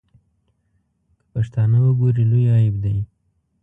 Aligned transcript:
که 1.19 1.23
پښتانه 1.33 1.77
وګوري 1.85 2.23
لوی 2.31 2.45
عیب 2.57 2.75
دی. 2.83 2.97